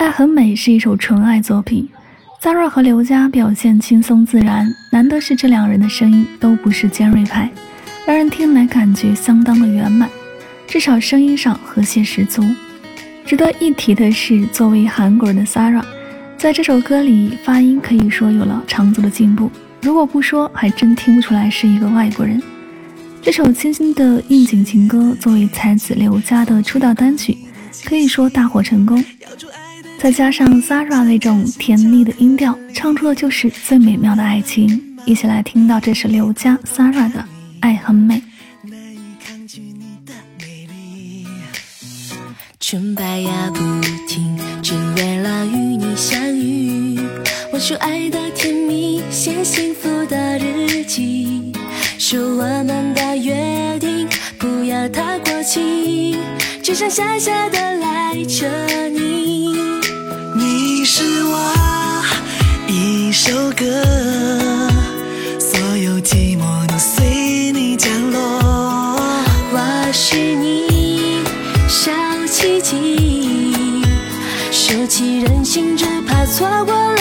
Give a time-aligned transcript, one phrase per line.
[0.00, 1.86] 爱很美是一首纯爱作品
[2.42, 7.50] ，Zara 和刘佳表现轻松自然，难得是这两人的声音都不是尖锐派，
[8.06, 10.08] 让人听来感觉相当的圆满，
[10.66, 12.42] 至少声音上和谐十足。
[13.26, 15.84] 值得一提的是，作为韩国人的 Zara，
[16.38, 19.50] 在这首歌里发音可以说有了长足的进步，
[19.82, 22.42] 如果不说，还真听不出来是一个外国人。
[23.20, 27.36] 这首清新的应景情歌作为才子刘佳的出道单曲，
[27.84, 29.04] 可以说大获成功。
[30.00, 34.96] 再加上 Zara 那种甜腻的音调，唱出的就是最美妙的爱情。
[35.04, 37.18] 一起来听到这是刘佳 Zara 的
[37.60, 38.14] 《爱很美》。
[42.58, 43.60] 纯白呀不
[44.08, 46.98] 停，只为了与你相遇。
[47.52, 51.52] 我说爱的甜蜜，写幸福的日记，
[51.98, 54.08] 说我们的约定
[54.38, 56.16] 不要太过期，
[56.62, 59.09] 只想傻傻的赖着你。
[63.60, 63.66] 歌，
[65.38, 68.18] 所有寂寞都随你降落。
[69.52, 71.18] 我是你
[71.68, 71.92] 小
[72.26, 73.84] 奇迹，
[74.50, 76.99] 收起任性，只怕错过了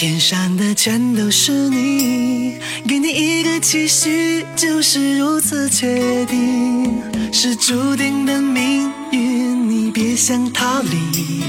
[0.00, 11.42] 天上的全都是你，给你一个期许，就是如此确定，是注定的命运，你别想逃离，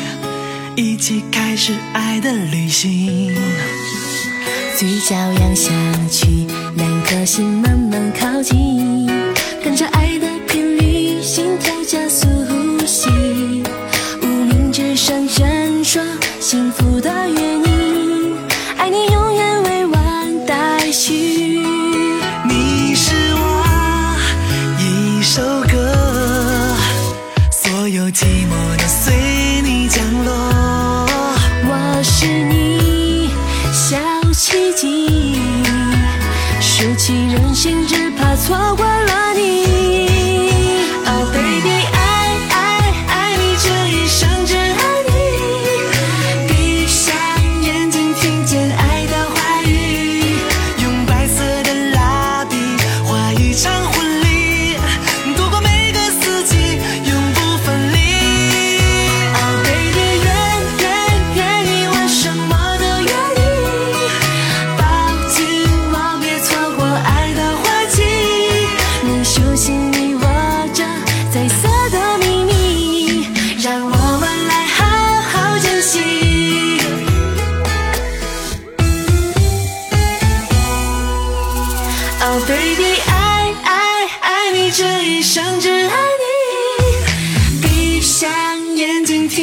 [0.75, 3.35] 一起开始爱的旅行。
[4.75, 5.69] 嘴角扬下
[6.09, 9.05] 去，两颗心慢慢靠近，
[9.63, 10.08] 跟着爱
[31.99, 33.29] 我是你
[33.73, 33.97] 小
[34.31, 35.41] 奇迹，
[36.61, 38.85] 收起任性，只怕错过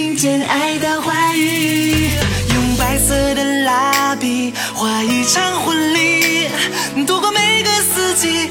[0.06, 2.08] 听见爱的话语，
[2.54, 6.46] 用白色的蜡笔画一场婚礼，
[7.04, 8.46] 度过每个四季，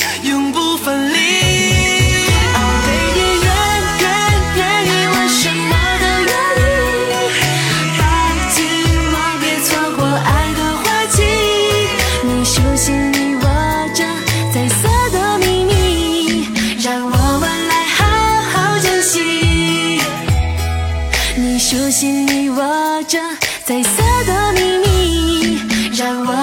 [21.68, 23.18] 手心里握着
[23.66, 23.90] 彩色
[24.28, 25.60] 的秘密，
[25.98, 26.35] 让我